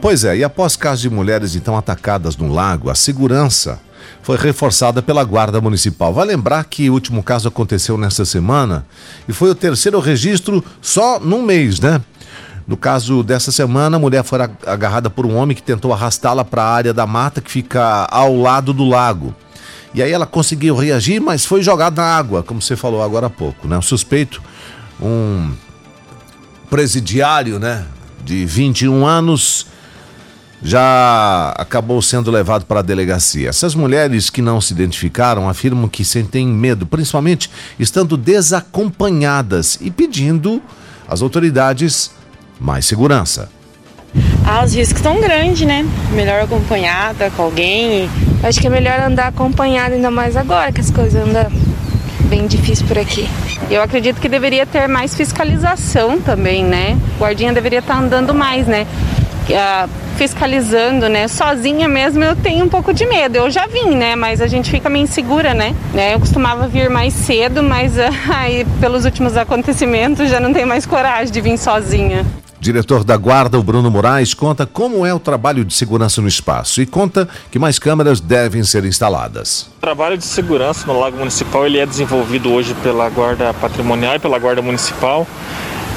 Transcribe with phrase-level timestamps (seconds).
[0.00, 3.80] Pois é, e após casos de mulheres então atacadas no lago, a segurança
[4.22, 6.14] foi reforçada pela Guarda Municipal.
[6.14, 8.86] Vai lembrar que o último caso aconteceu nesta semana
[9.28, 12.00] e foi o terceiro registro só num mês, né?
[12.64, 16.62] No caso dessa semana, a mulher foi agarrada por um homem que tentou arrastá-la para
[16.62, 19.34] a área da mata que fica ao lado do lago.
[19.92, 23.30] E aí ela conseguiu reagir, mas foi jogada na água, como você falou agora há
[23.30, 23.76] pouco, né?
[23.76, 24.40] O suspeito,
[25.02, 25.50] um
[26.70, 27.84] presidiário, né,
[28.24, 29.66] de 21 anos,
[30.62, 33.48] já acabou sendo levado para a delegacia.
[33.48, 40.60] Essas mulheres que não se identificaram afirmam que sentem medo, principalmente estando desacompanhadas e pedindo
[41.08, 42.10] às autoridades
[42.60, 43.48] mais segurança.
[44.44, 45.86] Ah, os riscos são grandes, né?
[46.12, 48.08] Melhor acompanhada com alguém.
[48.42, 51.46] Acho que é melhor andar acompanhada, ainda mais agora que as coisas andam
[52.28, 53.28] bem difícil por aqui.
[53.70, 56.98] Eu acredito que deveria ter mais fiscalização também, né?
[57.16, 58.86] O guardinha deveria estar andando mais, né?
[60.18, 61.28] Fiscalizando, né?
[61.28, 63.36] Sozinha mesmo eu tenho um pouco de medo.
[63.36, 64.16] Eu já vim, né?
[64.16, 65.76] Mas a gente fica meio insegura, né?
[65.94, 66.14] né?
[66.14, 67.92] Eu costumava vir mais cedo, mas
[68.28, 72.26] aí pelos últimos acontecimentos já não tenho mais coragem de vir sozinha.
[72.58, 76.82] Diretor da Guarda, o Bruno Moraes, conta como é o trabalho de segurança no espaço
[76.82, 79.70] e conta que mais câmeras devem ser instaladas.
[79.78, 84.18] O trabalho de segurança no Lago Municipal ele é desenvolvido hoje pela Guarda Patrimonial e
[84.18, 85.24] pela Guarda Municipal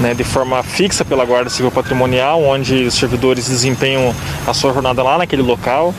[0.02, 4.14] né, de forma fixa pela Guarda Civil Patrimonial, onde os servidores desempenham
[4.48, 5.94] a sua jornada lá naquele local.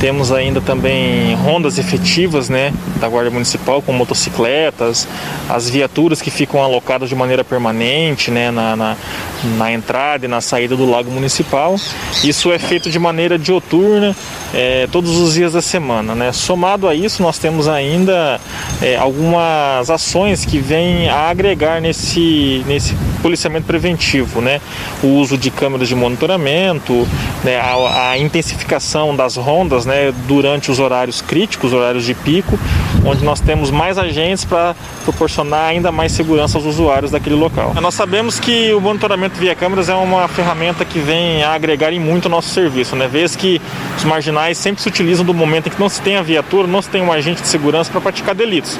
[0.00, 5.08] Temos ainda também rondas efetivas né, da Guarda Municipal com motocicletas,
[5.48, 8.96] as viaturas que ficam alocadas de maneira permanente né, na, na,
[9.44, 11.76] na entrada e na saída do Lago Municipal.
[12.24, 14.16] Isso é feito de maneira dioturna,
[14.54, 16.14] é, todos os dias da semana.
[16.14, 16.32] Né?
[16.32, 18.40] Somado a isso, nós temos ainda
[18.82, 24.60] é, algumas ações que vêm a agregar nesse, nesse policiamento preventivo, né?
[25.02, 27.06] O uso de câmeras de monitoramento,
[27.44, 27.56] né?
[27.56, 30.12] a, a intensificação das rondas, né?
[30.26, 32.58] Durante os horários críticos, horários de pico,
[33.04, 37.74] onde nós temos mais agentes para proporcionar ainda mais segurança aos usuários daquele local.
[37.80, 41.98] Nós sabemos que o monitoramento via câmeras é uma ferramenta que vem a agregar em
[41.98, 43.08] muito o nosso serviço, né?
[43.08, 43.60] Vez que
[43.96, 46.80] os marginais sempre se utilizam do momento em que não se tem a viatura, não
[46.80, 48.78] se tem um agente de segurança para praticar delitos.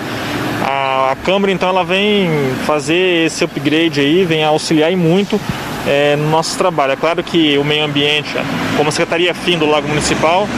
[0.64, 2.28] A, a Câmara então ela vem
[2.66, 5.41] fazer esse upgrade aí, vem auxiliar muito
[5.86, 6.92] é, no nosso trabalho.
[6.92, 8.30] É claro que o meio ambiente,
[8.76, 10.48] como a Secretaria FIM do Lago Municipal,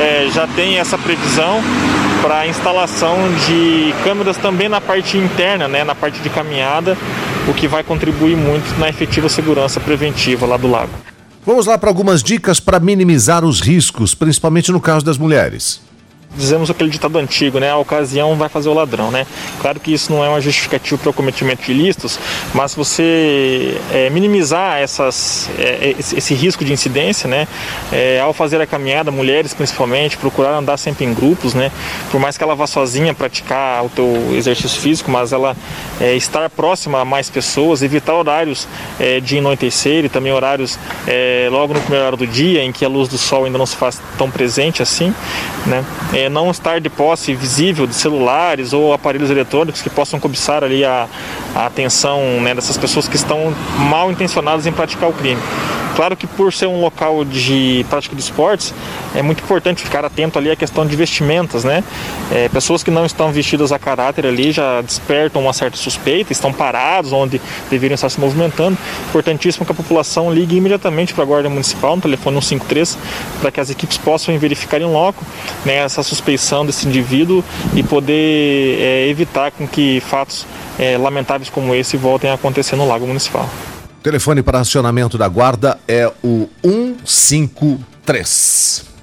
[0.00, 1.60] é, já tem essa previsão
[2.24, 6.96] para a instalação de câmeras também na parte interna, né, na parte de caminhada,
[7.46, 10.92] o que vai contribuir muito na efetiva segurança preventiva lá do lago.
[11.44, 15.82] Vamos lá para algumas dicas para minimizar os riscos, principalmente no caso das mulheres
[16.36, 17.70] dizemos aquele ditado antigo, né?
[17.70, 19.26] A ocasião vai fazer o ladrão, né?
[19.60, 22.18] Claro que isso não é uma justificativa para o cometimento de ilícitos,
[22.52, 27.46] mas você é, minimizar essas, é, esse, esse, risco de incidência, né?
[27.92, 31.70] É, ao fazer a caminhada, mulheres principalmente, procurar andar sempre em grupos, né?
[32.10, 35.56] Por mais que ela vá sozinha praticar o teu exercício físico, mas ela
[36.00, 38.66] é, estar próxima a mais pessoas, evitar horários
[38.98, 42.84] é, de anoitecer e também horários é, logo no primeiro hora do dia, em que
[42.84, 45.14] a luz do sol ainda não se faz tão presente assim,
[45.66, 45.84] né?
[46.24, 50.84] É, não estar de posse visível de celulares ou aparelhos eletrônicos que possam cobiçar ali
[50.84, 51.08] a,
[51.54, 53.54] a atenção né, dessas pessoas que estão
[53.90, 55.40] mal intencionadas em praticar o crime.
[55.94, 58.74] Claro que por ser um local de prática de esportes,
[59.14, 61.84] é muito importante ficar atento ali à questão de vestimentas, né?
[62.32, 66.52] É, pessoas que não estão vestidas a caráter ali já despertam uma certa suspeita, estão
[66.52, 67.40] parados onde
[67.70, 68.76] deveriam estar se movimentando.
[69.08, 72.98] Importantíssimo que a população ligue imediatamente para a Guarda Municipal no telefone 153
[73.40, 75.24] para que as equipes possam verificar em loco
[75.64, 77.44] né, essa suspeição desse indivíduo
[77.74, 80.46] e poder é, evitar com que fatos
[80.78, 83.48] é, lamentáveis como esse voltem a acontecer no Lago Municipal.
[84.04, 88.93] Telefone para acionamento da guarda é o 153.